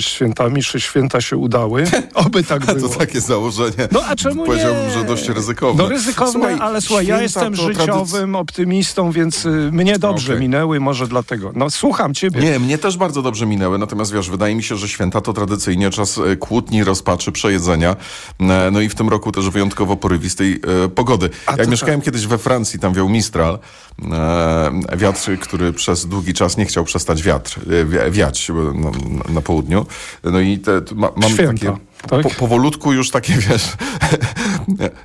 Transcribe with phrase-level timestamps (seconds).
[0.00, 1.84] świętami, czy święta się udały.
[2.14, 2.88] Oby tak było.
[2.88, 3.88] To takie założenie.
[3.92, 4.90] No a czemu Powiedziałbym, nie?
[4.92, 5.82] że dość ryzykowne.
[5.82, 10.40] No ryzykowne, Słuchaj, ale słuchaj, ja jestem życiowym optymistą, więc y, mnie dobrze Okej.
[10.42, 11.52] minęły, może dlatego.
[11.54, 12.40] No słucham ciebie.
[12.40, 15.90] Nie, mnie też bardzo dobrze minęły, natomiast wiesz, wydaje mi się, że święta to tradycyjnie
[15.90, 17.96] czas e, kłótni, rozpaczy, przejedzenia.
[18.40, 21.30] E, No i w tym roku też wyjątkowo porywistej e, pogody.
[21.46, 23.58] A Jak mieszkałem kiedyś we Francji, tam wiał Mistral,
[24.12, 28.50] e, wiatr, który przez długi czas nie chciał przestać wiatr, e, wi- wiać
[29.28, 29.86] na południu.
[30.24, 31.78] No i te, ma, mam Święta, takie...
[32.08, 32.22] tak?
[32.22, 33.72] Po, powolutku już takie, wiesz,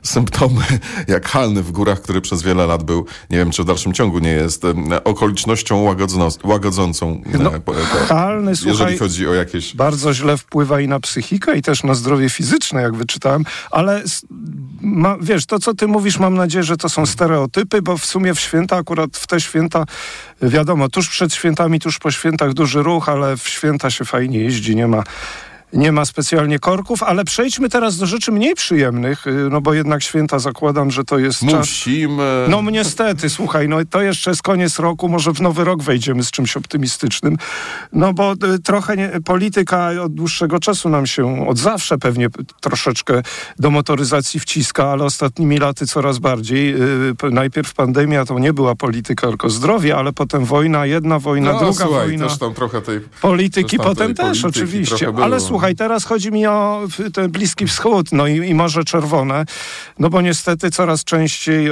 [0.04, 0.62] symptomy
[1.08, 4.20] jak halny w górach, który przez wiele lat był, nie wiem, czy w dalszym ciągu
[4.20, 9.34] nie jest, em, okolicznością łagodzno, łagodzącą, No, e, po- po- halny, słuchaj, jeżeli chodzi o
[9.34, 9.76] jakieś...
[9.76, 14.04] bardzo źle wpływa i na psychikę, i też na zdrowie fizyczne, jak wyczytałem, ale
[14.82, 18.34] ma, wiesz, to co ty mówisz, mam nadzieję, że to są stereotypy, bo w sumie
[18.36, 19.86] w święta, akurat w te święta,
[20.42, 24.76] wiadomo, tuż przed świętami, tuż po świętach duży ruch, ale w święta się fajnie jeździ,
[24.76, 25.04] nie ma
[25.74, 30.04] nie ma specjalnie korków, ale przejdźmy teraz do rzeczy mniej przyjemnych, y, no bo jednak
[30.04, 31.54] święta zakładam, że to jest czas...
[31.54, 32.46] Musimy...
[32.50, 36.32] No niestety, słuchaj, no to jeszcze jest koniec roku, może w nowy rok wejdziemy z
[36.32, 37.38] czymś optymistycznym.
[37.94, 42.28] No bo y, trochę nie, polityka od dłuższego czasu nam się, od zawsze pewnie
[42.62, 43.22] troszeczkę
[43.60, 46.76] do motoryzacji wciska, ale ostatnimi laty coraz bardziej.
[46.76, 51.60] Y, najpierw pandemia to nie była polityka, tylko zdrowie, ale potem wojna, jedna wojna, no,
[51.60, 52.28] druga słuchaj, wojna.
[52.28, 53.00] też tam trochę tej...
[53.22, 55.08] Polityki potem tej też, polityki oczywiście.
[55.24, 59.46] Ale słuchaj, teraz chodzi mi o ten Bliski Wschód, no i, i Morze Czerwone,
[60.00, 61.68] no bo niestety coraz częściej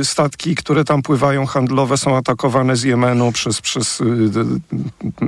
[0.00, 4.44] y, statki, które tam pływają handlowe są atakowane z Jemenu przez, przez y, d-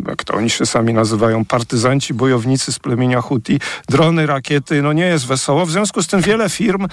[0.08, 5.06] jak to oni się sami nazywają, partyzanci, bojownicy z plemienia Huti, drony, rakiety, no nie
[5.06, 5.66] jest wesoło.
[5.66, 6.86] W związku z tym wiele firm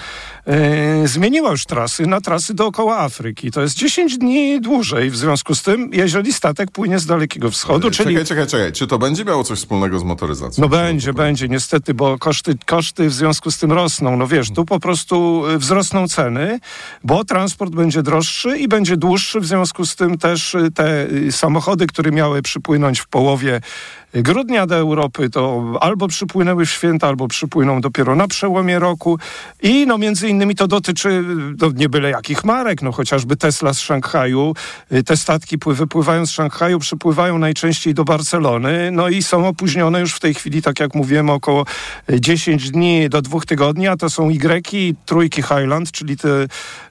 [0.48, 3.50] y, zmieniło już trasy na trasy dookoła Afryki.
[3.50, 7.90] To jest 10 dni dłużej w związku z tym, jeżeli statek płynie z Dalekiego Wschodu,
[7.90, 8.72] czyli Czekaj, czekaj, czekaj.
[8.72, 10.62] Czy to będzie miało coś wspólnego z motoryzacją?
[10.62, 14.16] no będzie, będzie, niestety, bo koszty, koszty w związku z tym rosną.
[14.16, 16.60] No wiesz, tu po prostu y, wzrosną ceny,
[17.04, 21.32] bo transport będzie droższy i będzie dłuższy, w związku z tym też y, te y,
[21.32, 23.60] samochody, które miały przypłynąć w połowie
[24.22, 29.18] grudnia do Europy, to albo przypłynęły w święta, albo przypłyną dopiero na przełomie roku.
[29.62, 31.22] I no między innymi to dotyczy y,
[31.60, 34.54] no, nie byle jakich marek, no chociażby Tesla z Szanghaju,
[34.92, 40.00] y, te statki pły- wypływają z Szanghaju, przypływają najczęściej do Barcelony, no i są opóźnione
[40.00, 41.64] już w tej chwili, tak jak mówiłem, około
[42.10, 46.28] y, 10 dni do dwóch tygodni, a to są Y trójki Highland, czyli te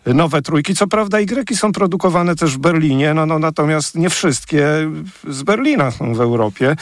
[0.05, 0.75] nowe trójki.
[0.75, 4.67] Co prawda Y są produkowane też w Berlinie, no, no natomiast nie wszystkie
[5.27, 6.75] z Berlina są w Europie.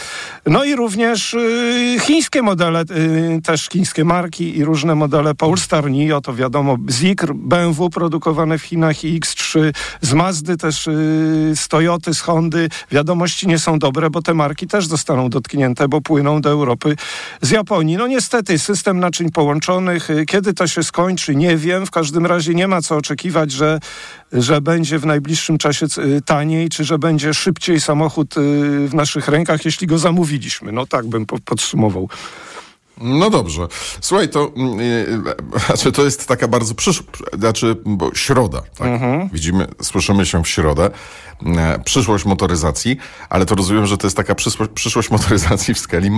[0.46, 6.22] No i również y, chińskie modele, y, też chińskie marki i różne modele Polestar, NIO,
[6.22, 9.43] to wiadomo, Zikr, BMW produkowane w Chinach i X3,
[10.02, 12.70] z Mazdy też, y, z Toyoty, z Hondy.
[12.92, 16.96] Wiadomości nie są dobre, bo te marki też zostaną dotknięte, bo płyną do Europy
[17.42, 17.98] z Japonii.
[17.98, 21.86] No niestety, system naczyń połączonych, y, kiedy to się skończy, nie wiem.
[21.86, 23.80] W każdym razie nie ma co oczekiwać, że,
[24.34, 29.28] że będzie w najbliższym czasie y, taniej, czy że będzie szybciej samochód y, w naszych
[29.28, 30.72] rękach, jeśli go zamówiliśmy.
[30.72, 32.10] No tak bym po- podsumował.
[32.98, 33.68] No dobrze.
[34.02, 35.22] Słuchaj, to, mm, yy,
[35.66, 37.06] znaczy to jest taka bardzo przyszła,
[37.40, 38.88] znaczy, bo środa, tak?
[38.88, 39.30] Mhm.
[39.34, 40.90] Widzimy, słyszymy się w środę.
[41.58, 42.98] E, przyszłość motoryzacji,
[43.30, 46.10] ale to rozumiem, że to jest taka przyszłość, przyszłość motoryzacji w skali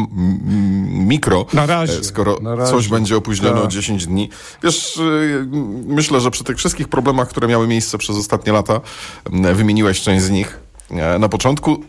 [0.88, 1.46] mikro.
[1.53, 2.72] Na razie, E, Skoro na razie.
[2.72, 3.72] coś będzie opóźnione o Tak.
[3.72, 4.30] 10 dni.
[4.64, 5.47] Wiesz, yy,
[5.88, 8.81] myślę, że przy tych wszystkich problemach, które miały miejsce przez ostatnie lata,
[9.53, 10.59] wymieniłeś część z nich.
[10.91, 11.84] E, Na początku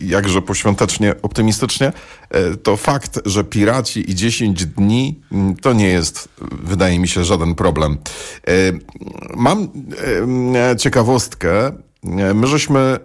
[0.00, 1.92] jakże poświątecznie, optymistycznie,
[2.30, 6.28] e, to fakt, że piraci i 10 dni mm, to nie jest,
[6.62, 7.98] wydaje mi się, żaden problem.
[8.48, 8.52] E,
[9.36, 9.68] Mam
[10.54, 11.72] e, ciekawostkę.
[12.34, 12.98] My żeśmy,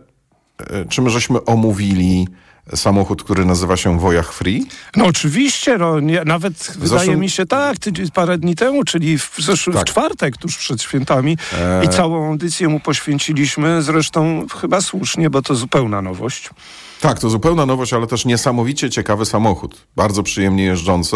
[0.90, 2.28] czy my żeśmy omówili
[2.76, 4.66] samochód, który nazywa się Wojach Free?
[4.96, 9.18] No oczywiście, no, nie, nawet wydaje zeszłym- mi się tak, tydzień, parę dni temu, czyli
[9.18, 9.82] w, zeszły, Tak.
[9.82, 11.86] w czwartek, tuż przed świętami E.
[11.86, 16.50] i całą audycję mu poświęciliśmy, zresztą chyba słusznie, bo to zupełna nowość.
[17.02, 19.76] Tak, to zupełna nowość, ale też niesamowicie ciekawy samochód.
[19.96, 21.16] Bardzo przyjemnie jeżdżący.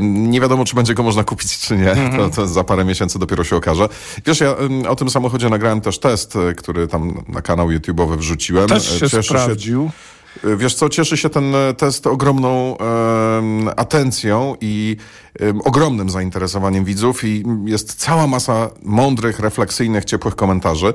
[0.00, 1.96] Nie wiadomo, czy będzie go można kupić, czy nie.
[2.16, 3.88] To, to za parę miesięcy dopiero się okaże.
[4.26, 4.54] Wiesz, ja
[4.88, 8.68] o tym samochodzie nagrałem też test, e, który tam na kanał YouTube'owy wrzuciłem.
[8.68, 9.84] Też E, się cieszy sprawdził.
[9.84, 10.19] E,
[10.56, 14.96] Wiesz co, cieszy się ten e, test ogromną em, atencją i
[15.40, 20.94] em, ogromnym zainteresowaniem widzów i jest cała masa mądrych, refleksyjnych, ciepłych komentarzy.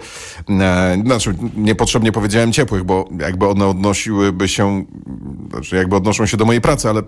[0.49, 4.85] E, znaczy, niepotrzebnie powiedziałem ciepłych, bo jakby one odnosiłyby się,
[5.49, 7.01] znaczy jakby odnoszą się do mojej pracy, ale,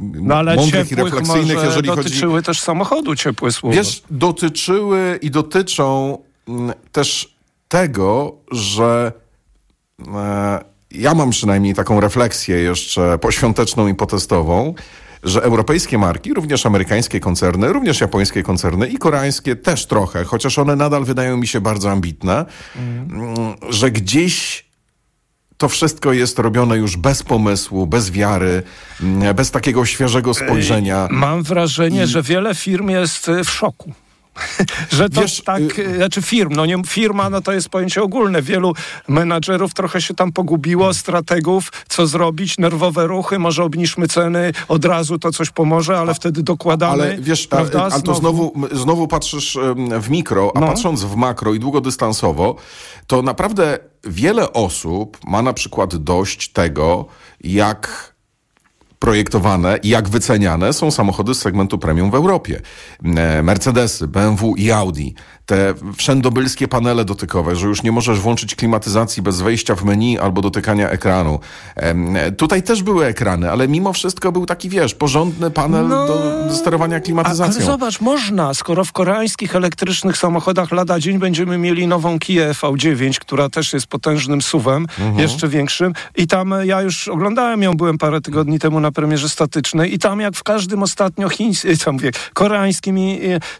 [0.00, 2.02] No ale mądrych i refleksyjnych, jeżeli chodzi...
[2.02, 3.76] dotyczyły też samochodu ciepłe słowa.
[3.76, 6.18] Wiesz, dotyczyły i dotyczą
[6.48, 7.34] mm, też
[7.68, 9.12] tego, że
[10.14, 14.74] e, ja mam przynajmniej taką refleksję jeszcze poświąteczną i potestową,
[15.22, 20.76] że europejskie marki, również amerykańskie koncerny, również japońskie koncerny i koreańskie też trochę, chociaż one
[20.76, 22.44] nadal wydają mi się bardzo ambitne,
[22.76, 23.54] mm.
[23.70, 24.64] że gdzieś
[25.56, 28.62] to wszystko jest robione już bez pomysłu, bez wiary,
[29.02, 31.08] mm, bez takiego świeżego spojrzenia.
[31.10, 32.06] Mam wrażenie, I...
[32.06, 33.92] że wiele firm jest w szoku.
[34.90, 38.42] że to Wiesz, tak, y znaczy firm, no nie, firma no to jest pojęcie ogólne.
[38.42, 38.72] Wielu
[39.08, 45.18] menadżerów trochę się tam pogubiło, strategów, co zrobić, nerwowe ruchy, może obniżmy ceny, od razu
[45.18, 46.92] to coś pomoże, ale a, wtedy dokładamy.
[46.92, 47.88] Ale wiesz, prawda?
[47.92, 49.58] ale to znowu, znowu patrzysz
[50.00, 50.66] w mikro, a no.
[50.66, 52.56] patrząc w makro i długodystansowo,
[53.06, 57.06] to naprawdę wiele osób ma na przykład dość tego,
[57.40, 58.13] jak
[59.04, 62.60] projektowane i jak wyceniane są samochody z segmentu premium w Europie.
[63.16, 65.08] E, Mercedesy, BMW i Audi
[65.46, 70.42] te wszędobylskie panele dotykowe, że już nie możesz włączyć klimatyzacji bez wejścia w menu albo
[70.42, 71.40] dotykania ekranu.
[72.36, 76.54] Tutaj też były ekrany, ale mimo wszystko był taki, wiesz, porządny panel no, do, do,
[76.54, 77.54] sterowania klimatyzacją.
[77.54, 83.18] ale zobacz, można, skoro w koreańskich elektrycznych samochodach lada dzień będziemy mieli nową Kia V9,
[83.18, 85.18] która też jest potężnym suwem, mhm.
[85.18, 89.28] jeszcze większym i tam e, ja już oglądałem ją, byłem parę tygodni temu na premierze
[89.28, 93.00] statycznej i tam jak w każdym ostatnio chińskim, tam mówię, koreańskim e,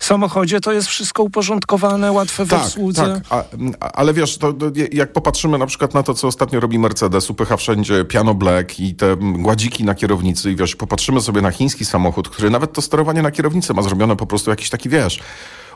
[0.00, 1.73] samochodzie to jest wszystko uporządkowane
[2.12, 3.20] łatwe tak, w obsłudze.
[3.28, 3.46] Tak,
[3.80, 4.54] a, ale wiesz, to,
[4.92, 8.94] jak popatrzymy na przykład na to, co ostatnio robi Mercedes, upycha wszędzie piano black i
[8.94, 13.22] te gładziki na kierownicy i wiesz, popatrzymy sobie na chiński samochód, który nawet to sterowanie
[13.22, 15.20] na kierownicy ma zrobione po prostu jakiś taki, wiesz,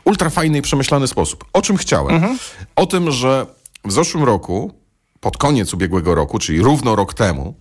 [0.05, 1.45] ultra fajny i przemyślany sposób.
[1.53, 2.15] O czym chciałem?
[2.15, 2.37] Mhm.
[2.75, 3.45] O tym, że
[3.85, 4.73] w zeszłym roku,
[5.19, 7.55] pod koniec ubiegłego roku, czyli równo rok temu,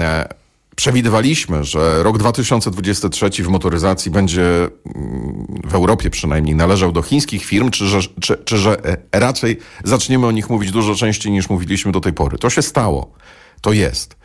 [0.00, 0.28] e,
[0.78, 4.42] przewidywaliśmy, że rok 2023 w motoryzacji będzie
[4.96, 9.58] mm, w Europie przynajmniej należał do chińskich firm, czy że, czy, czy że e, raczej
[9.84, 12.38] zaczniemy o nich mówić dużo częściej niż mówiliśmy do tej pory.
[12.38, 13.12] To się stało.
[13.60, 14.16] To jest.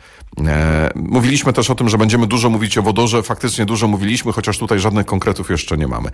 [0.46, 3.22] E, mówiliśmy też o tym, że będziemy dużo mówić o wodorze.
[3.22, 6.10] Faktycznie dużo mówiliśmy, chociaż tutaj żadnych konkretów jeszcze nie mamy.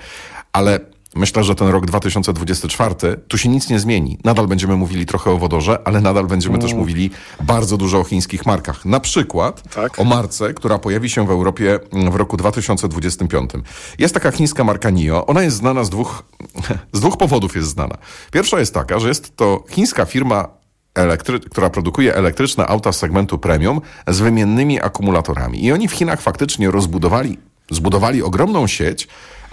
[0.53, 0.81] Ale
[1.15, 2.95] Myślę, że ten rok 2024,
[3.29, 4.19] tu się nic nie zmieni.
[4.25, 6.67] Nadal będziemy mówili trochę o wodorze, ale nadal będziemy mm.
[6.67, 7.11] też mówili
[7.43, 8.85] bardzo dużo o chińskich markach.
[8.85, 9.99] Na przykład tak.
[9.99, 11.79] o marce, która pojawi się w Europie
[12.11, 13.51] w roku 2025.
[13.99, 15.27] Jest taka chińska marka NIO.
[15.27, 16.23] Ona jest znana z dwóch,
[16.93, 17.99] z dwóch powodów jest znana.
[18.31, 20.49] Pierwsza jest taka, że jest to chińska firma
[20.95, 25.65] elektry- która produkuje elektryczne auta z segmentu premium z wymiennymi akumulatorami.
[25.65, 27.39] I oni w Chinach faktycznie rozbudowali,
[27.71, 29.09] zbudowali ogromną sieć,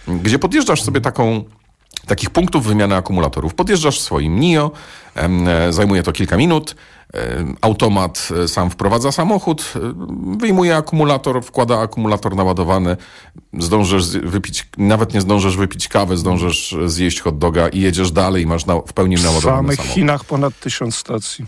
[0.08, 1.44] gdzie podjeżdżasz sobie taką
[2.08, 3.54] takich punktów wymiany akumulatorów.
[3.54, 4.72] Podjeżdżasz swoim NIO,
[5.16, 6.76] e, zajmuje to kilka minut,
[7.14, 9.74] e, automat e, sam wprowadza samochód,
[10.38, 12.98] wyjmuje akumulator, wkłada akumulator naładowany,
[13.60, 18.66] zdążysz wypić, nawet nie zdążysz wypić kawy, zdążysz zjeść hot doga i jedziesz dalej masz
[18.66, 19.74] na, w pełni naładowany samochód.
[19.74, 21.46] W samych Chinach ponad tysiąc stacji.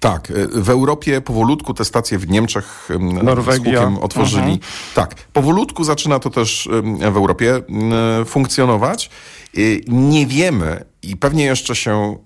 [0.00, 2.88] Tak, y, w Europie powolutku te stacje w Niemczech
[3.22, 3.54] Norwegia.
[3.54, 4.42] z hukiem otworzyli.
[4.42, 4.58] Mhm.
[4.94, 6.68] Tak, powolutku zaczyna to też
[7.12, 7.60] w Europie
[8.26, 9.10] funkcjonować.
[9.88, 12.16] Nie wiemy i pewnie jeszcze się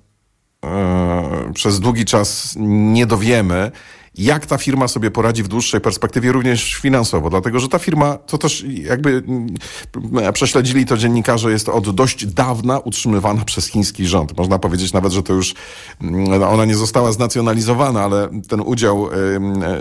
[0.65, 3.71] e, przez długi czas nie dowiemy,
[4.19, 8.39] jak ta firma sobie poradzi w dłuższej perspektywie, również finansowo, dlatego że ta firma, to
[8.39, 14.37] też jakby mm, prześledzili to dziennikarze, jest od dość dawna utrzymywana przez chiński rząd.
[14.37, 15.55] Można powiedzieć nawet, że to już
[16.01, 19.09] mm, ona nie została znacjonalizowana, ale ten udział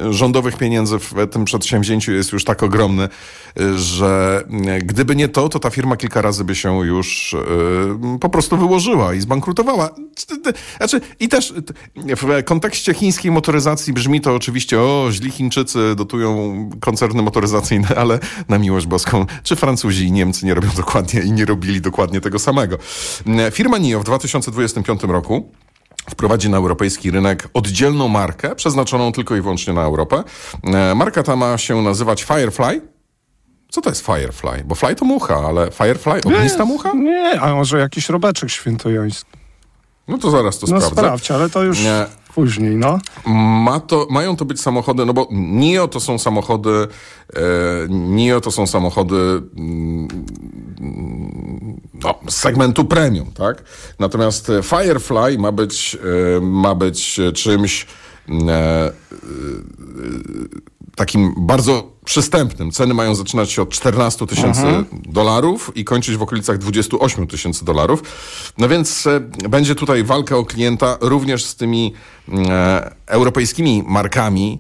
[0.10, 3.10] rządowych pieniędzy w tym przedsięwzięciu jest już tak ogromny,
[3.76, 7.36] że mm, gdyby nie to, to ta firma kilka razy by się już
[8.22, 9.90] po prostu wyłożyła i zbankrutowała.
[10.78, 11.54] Znaczy, i też
[11.96, 18.58] w kontekście chińskiej motoryzacji brzmi to oczywiście, o, źli Chińczycy dotują koncerny motoryzacyjne, ale na
[18.58, 22.78] miłość boską, czy Francuzi i Niemcy nie robią dokładnie i nie robili dokładnie tego samego.
[23.52, 25.52] Firma NIO w 2025 roku
[26.10, 30.24] wprowadzi na europejski rynek oddzielną markę, przeznaczoną tylko i wyłącznie na Europę.
[30.64, 32.82] E, marka ta ma się nazywać Firefly.
[33.70, 34.64] Co to jest Firefly?
[34.66, 36.94] Bo fly to mucha, ale Firefly, ognista mucha?
[36.94, 39.32] Nie, a może jakiś robaczek świętojański.
[40.08, 41.02] No to zaraz to no sprawdzę.
[41.02, 41.80] sprawdź, ale to już...
[41.80, 43.00] Nie później, no.
[43.64, 46.88] Ma to, mają to być samochody, no bo NIO to są samochody,
[47.36, 47.42] e,
[47.90, 49.16] NIO to są samochody
[49.58, 50.08] mm,
[52.04, 53.64] no, z segmentu premium, tak?
[54.00, 55.98] Natomiast Firefly ma być,
[56.38, 57.88] e, ma być czymś
[58.30, 58.92] e, e
[60.96, 62.72] takim bardzo przystępnym.
[62.72, 64.86] Ceny mają zaczynać się od 14 tysięcy mhm.
[65.06, 68.04] dolarów i kończyć w okolicach 28 tysięcy dolarów.
[68.58, 69.20] No więc e,
[69.50, 71.94] będzie tutaj walka o klienta również z tymi
[72.50, 74.60] e, europejskimi markami,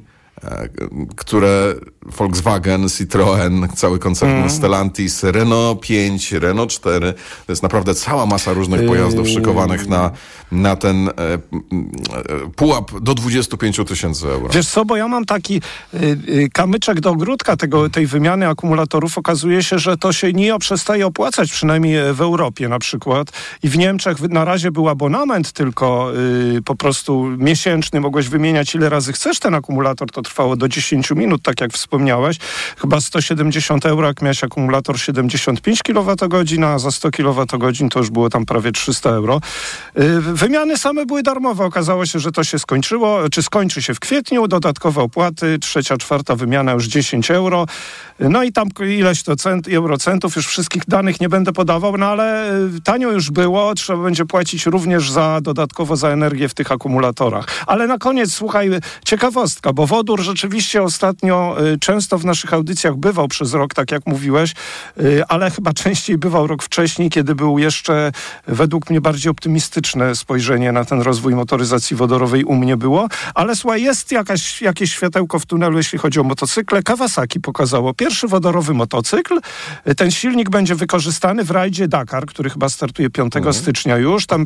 [1.15, 4.49] które Volkswagen, Citroën, cały koncern mm.
[4.49, 7.13] Stellantis, Renault 5, Renault 4.
[7.45, 9.33] To jest naprawdę cała masa różnych pojazdów yy.
[9.33, 10.11] szykowanych na,
[10.51, 11.39] na ten e, e,
[12.55, 14.49] pułap do 25 tysięcy euro.
[14.53, 15.61] Wiesz co, bo ja mam taki
[15.93, 15.99] e,
[16.53, 19.17] kamyczek do ogródka tego, tej wymiany akumulatorów.
[19.17, 23.31] Okazuje się, że to się nie przestaje opłacać, przynajmniej w Europie na przykład.
[23.63, 26.11] I w Niemczech na razie był abonament tylko
[26.57, 28.01] y, po prostu miesięczny.
[28.01, 30.11] Mogłeś wymieniać ile razy chcesz ten akumulator.
[30.11, 32.37] To trwało do 10 minut, tak jak wspomniałeś.
[32.77, 37.45] Chyba 170 euro, jak miałeś akumulator 75 kWh, a za 100 kWh
[37.91, 39.41] to już było tam prawie 300 euro.
[39.99, 41.65] Y, wymiany same były darmowe.
[41.65, 44.47] Okazało się, że to się skończyło, czy skończy się w kwietniu.
[44.47, 47.65] Dodatkowe opłaty, trzecia, czwarta wymiana już 10 euro.
[48.19, 52.55] No i tam ileś to cent, eurocentów, już wszystkich danych nie będę podawał, no ale
[52.77, 57.45] y, tanio już było, trzeba będzie płacić również za dodatkowo za energię w tych akumulatorach.
[57.67, 58.69] Ale na koniec, słuchaj,
[59.05, 64.07] ciekawostka, bo wodór rzeczywiście ostatnio y, często w naszych audycjach bywał przez rok, tak jak
[64.07, 64.53] mówiłeś,
[64.99, 68.11] y, ale chyba częściej bywał rok wcześniej, kiedy był jeszcze
[68.47, 73.07] według mnie bardziej optymistyczne spojrzenie na ten rozwój motoryzacji wodorowej u mnie było.
[73.35, 76.83] Ale słuchaj, jest jakaś, jakieś światełko w tunelu, jeśli chodzi o motocykle.
[76.83, 79.39] Kawasaki pokazało pierwszy wodorowy motocykl.
[79.87, 83.53] Y, ten silnik będzie wykorzystany w rajdzie Dakar, który chyba startuje 5 mhm.
[83.53, 84.25] stycznia już.
[84.25, 84.45] Tam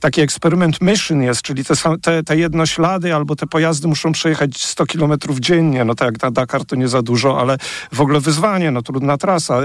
[0.00, 4.86] taki eksperyment mission jest, czyli te, te, te jednoślady albo te pojazdy muszą przejechać 100
[5.12, 5.84] kilometrów dziennie.
[5.84, 7.56] No tak jak na Dakar to nie za dużo, ale
[7.92, 9.60] w ogóle wyzwanie, no trudna trasa.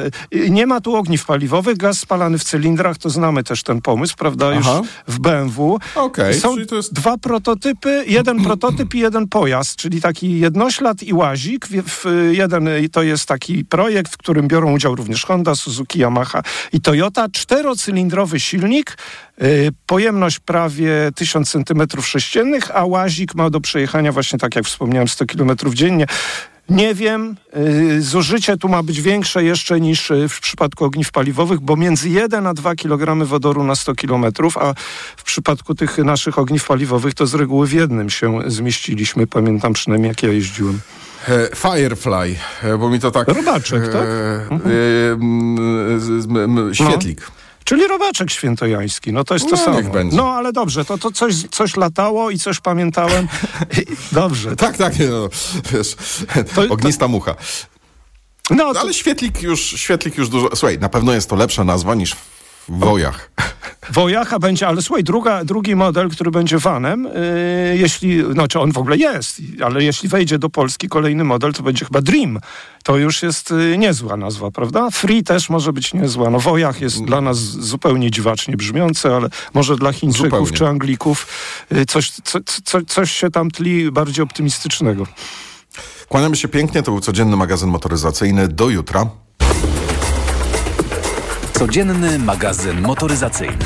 [0.49, 4.53] Nie ma tu ogniw paliwowych, gaz spalany w cylindrach, to znamy też ten pomysł, prawda,
[4.53, 4.81] już Aha.
[5.07, 5.79] w BMW.
[5.95, 6.93] Okay, Są jest...
[6.93, 11.67] dwa prototypy, jeden prototyp i jeden pojazd, czyli taki jednoślad i łazik.
[11.67, 16.41] W, jeden to jest taki projekt, w którym biorą udział również Honda, Suzuki, Yamaha
[16.73, 17.27] i Toyota.
[17.31, 18.97] Czterocylindrowy silnik,
[19.41, 25.25] y, pojemność prawie 1000 cm3, a łazik ma do przejechania właśnie tak jak wspomniałem 100
[25.25, 25.36] km
[25.73, 26.05] dziennie.
[26.69, 31.59] Nie wiem, y, zużycie tu ma być większe jeszcze niż y, w przypadku ogniw paliwowych,
[31.59, 34.25] bo między 1 a 2 kg wodoru na 100 km,
[34.55, 34.73] a
[35.17, 39.27] w przypadku tych naszych ogniw paliwowych to z reguły w jednym się zmieściliśmy.
[39.27, 40.79] Pamiętam przynajmniej jak ja jeździłem.
[41.27, 43.27] E, Firefly, e, bo mi to tak...
[43.27, 44.07] Robaczek, tak?
[44.07, 46.73] E, mhm.
[46.73, 47.21] świetlik.
[47.21, 47.46] No.
[47.67, 49.81] Czyli robaczek świętojański, no to jest no, to samo.
[49.83, 50.17] Będzie.
[50.17, 53.27] No ale dobrze, to, to coś, coś latało i coś pamiętałem.
[54.11, 54.55] dobrze.
[54.65, 55.29] tak, tak, no,
[55.71, 55.95] wiesz,
[56.55, 57.35] to, ognista mucha.
[58.49, 58.79] No, to...
[58.79, 60.55] Ale świetlik już, świetlik już dużo...
[60.55, 62.15] Słuchaj, na pewno jest to lepsza nazwa niż
[62.69, 63.31] Wojach.
[63.91, 68.77] Wojacha będzie, ale słuchaj, druga, drugi model, który będzie vanem, yy, jeśli, znaczy on w
[68.77, 72.39] ogóle jest, ale jeśli wejdzie do Polski kolejny model, to będzie chyba Dream.
[72.83, 74.89] To już jest yy, niezła nazwa, prawda?
[74.91, 76.29] Free też może być niezła.
[76.29, 80.51] No Wojach jest dla nas zupełnie dziwacznie brzmiące, ale może dla Chińczyków zupełnie.
[80.51, 81.27] czy Anglików
[81.71, 85.07] yy, coś, co, co, coś się tam tli bardziej optymistycznego.
[86.09, 88.47] Kłaniamy się pięknie, to był codzienny magazyn motoryzacyjny.
[88.47, 89.09] Do jutra.
[91.57, 93.57] Codzienny magazyn motoryzacyjny.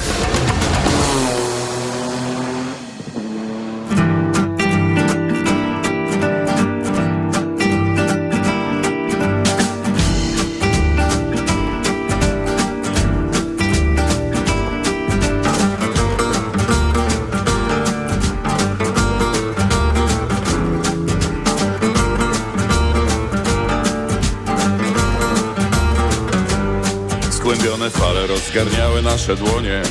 [28.38, 29.82] Zgarniały nasze dłonie.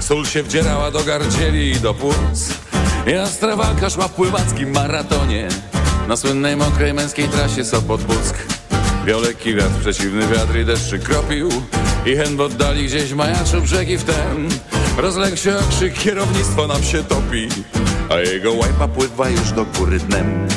[0.00, 2.54] Sól się wdzierała do gardzieli i do płuc.
[3.06, 5.48] Jastra walka szła w pływackim maratonie.
[6.08, 8.34] Na słynnej mokrej męskiej trasie Sopot-Buck
[9.06, 11.48] Wioleki wiatr, przeciwny wiatr i deszczy kropił.
[12.06, 14.48] I hen w oddali gdzieś majaczył brzegi wtem
[14.96, 17.48] Rozległ się okrzyk, kierownictwo nam się topi.
[18.10, 20.48] A jego łajpa pływa już do góry dnem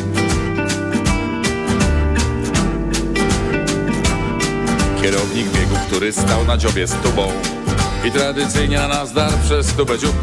[5.01, 7.27] Kierownik biegu, który stał na dziobie z tubą.
[8.05, 10.15] I tradycyjnie na nas dar przez tubę dziób.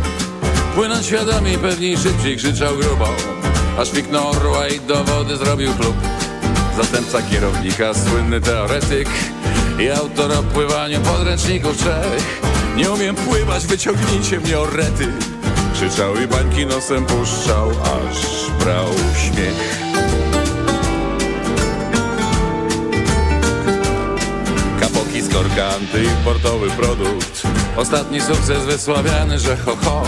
[0.75, 3.09] Płynąc świadomie pewniej szybciej krzyczał grubo.
[3.79, 5.97] Aż fiknął orła i do wody zrobił klub.
[6.77, 9.09] Zastępca kierownika, słynny teoretyk
[9.79, 12.41] I autor o pływaniu podręczników trzech.
[12.77, 15.09] Nie umiem pływać, wyciągnijcie mnie orety.
[15.75, 19.86] Krzyczał i bańki nosem puszczał, aż brał śmiech
[25.37, 27.43] Zorka antyimportowy produkt.
[27.77, 30.03] Ostatni sukces wysławiany, że ho ho.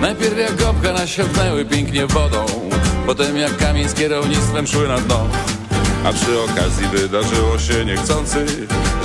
[0.00, 2.46] Najpierw jak gąbka nasiąknęły pięknie wodą
[3.06, 5.26] Potem jak kamień z kierownictwem szły na dno.
[6.04, 8.46] A przy okazji wydarzyło się niechcący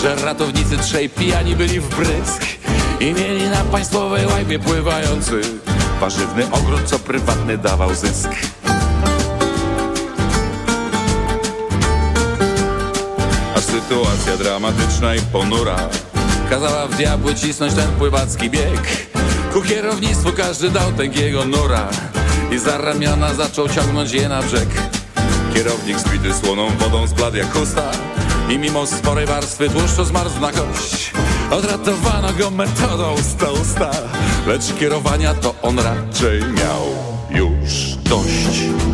[0.01, 2.45] Że ratownicy trzej pijani byli w brysk
[2.99, 5.41] I mieli na państwowej łajbie pływający.
[5.99, 8.29] Warzywny ogród, co prywatny dawał zysk
[13.61, 15.75] sytuacja dramatyczna i ponura.
[16.49, 19.09] Kazała w diabły cisnąć ten pływacki bieg.
[19.53, 21.89] Ku kierownictwu każdy dał tęgiego nura
[22.51, 24.69] I za ramiona zaczął ciągnąć je na brzeg.
[25.53, 27.91] Kierownik zbity słoną wodą zbladł jak chusta.
[28.49, 31.11] I mimo sporej warstwy tłuszczu zmarzł na kość.
[31.51, 33.91] Odratowano go metodą usta usta.
[34.47, 36.85] Lecz kierowania to on raczej miał
[37.29, 38.88] już dość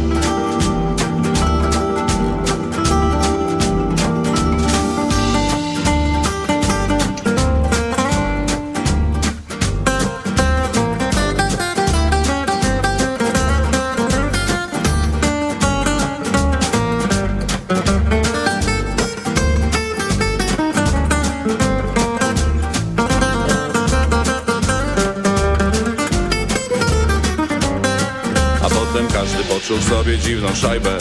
[30.56, 30.98] szajbę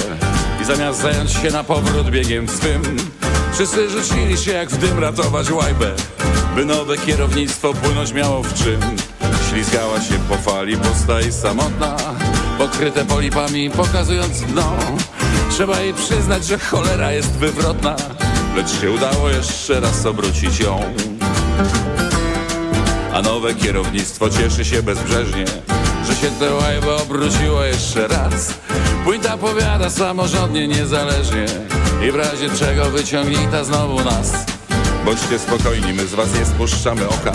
[0.62, 2.82] I zamiast zająć się na powrót biegiem swym
[3.52, 5.92] Wszyscy rzucili się jak w dym ratować łajbę
[6.54, 8.80] By nowe kierownictwo płynąć miało w czym.
[9.50, 11.96] Ślizgała się po fali pusta i samotna
[12.58, 14.76] Pokryte polipami pokazując dno.
[15.50, 17.96] Trzeba jej przyznać, że cholera jest wywrotna
[18.56, 20.80] Lecz się udało jeszcze raz obrócić ją.
[23.12, 25.44] A nowe kierownictwo cieszy się bezbrzeżnie
[26.06, 28.54] że się te łajby obróciło jeszcze raz
[29.04, 31.46] Płyta powiada samorządnie, niezależnie
[32.08, 34.32] I w razie czego wyciągnij ta znowu nas.
[35.04, 37.32] Bądźcie spokojni, my z was nie spuszczamy oka.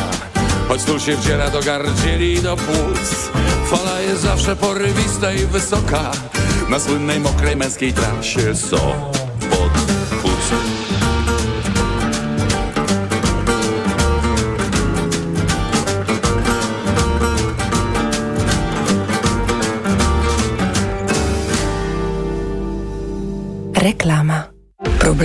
[0.68, 3.30] Choć tu się wdziera do gardzieli i do płuc
[3.66, 6.12] Fala jest zawsze porywista i wysoka.
[6.70, 9.12] Na słynnej mokrej męskiej trasie są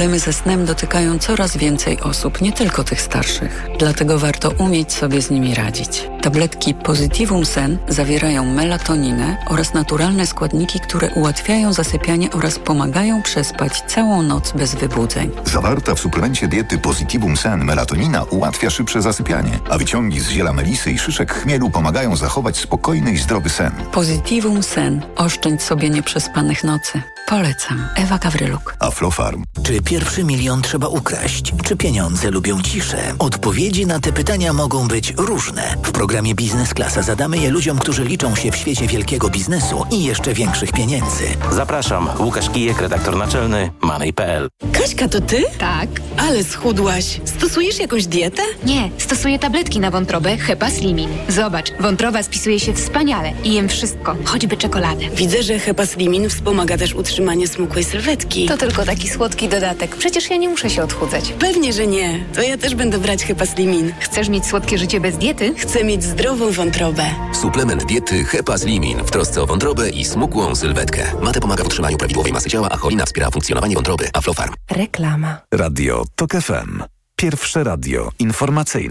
[0.04, 3.66] Problemy ze snem dotykają coraz więcej osób, nie tylko tych starszych.
[3.78, 6.08] Dlatego warto umieć sobie z nimi radzić.
[6.22, 14.22] Tabletki Positivum Sen zawierają melatoninę oraz naturalne składniki, które ułatwiają zasypianie oraz pomagają przespać całą
[14.22, 15.30] noc bez wybudzeń.
[15.44, 20.90] Zawarta w suplemencie diety Positivum Sen melatonina ułatwia szybsze zasypianie, a wyciągi z ziela melisy
[20.90, 23.72] i szyszek chmielu pomagają zachować spokojny i zdrowy sen.
[23.92, 25.02] Positivum Sen.
[25.16, 27.02] Oszczędź sobie nieprzespanych nocy.
[27.26, 27.88] Polecam.
[27.96, 28.76] Ewa Gawryluk.
[28.80, 29.44] Aflofarm.
[29.62, 31.52] Czy pierwszy milion trzeba ukraść?
[31.64, 33.14] Czy pieniądze lubią ciszę?
[33.18, 35.76] Odpowiedzi na te pytania mogą być różne.
[35.82, 40.04] W programie Biznes Klasa zadamy je ludziom, którzy liczą się w świecie wielkiego biznesu i
[40.04, 41.24] jeszcze większych pieniędzy.
[41.52, 42.08] Zapraszam.
[42.18, 44.48] Łukasz Kijek, redaktor naczelny Money.pl.
[44.72, 45.44] Kaśka, to ty?
[45.58, 45.88] Tak.
[46.16, 47.20] Ale schudłaś.
[47.24, 48.42] Stosujesz jakąś dietę?
[48.64, 51.08] Nie, stosuję tabletki na wątrobę Hepa Slimin.
[51.28, 55.04] Zobacz, wątroba spisuje się wspaniale i jem wszystko, choćby czekoladę.
[55.16, 58.46] Widzę, że Hepa Slimin wspomaga też utrzymanie smukłej sylwetki.
[58.46, 59.83] To tylko taki słodki dodatek.
[59.90, 61.32] Przecież ja nie muszę się odchudzać.
[61.38, 62.24] Pewnie, że nie.
[62.34, 63.92] To ja też będę brać Hepa Slimin.
[64.00, 65.54] Chcesz mieć słodkie życie bez diety?
[65.58, 67.04] Chcę mieć zdrową wątrobę.
[67.40, 71.02] Suplement diety Hepa Slimin w trosce o wątrobę i smukłą sylwetkę.
[71.22, 74.08] Mate pomaga w utrzymaniu prawidłowej masy ciała, a cholina wspiera funkcjonowanie wątroby.
[74.12, 74.54] Aflofarm.
[74.70, 75.40] Reklama.
[75.52, 76.82] Radio TOK FM.
[77.16, 78.74] Pierwsze radio informacyjne.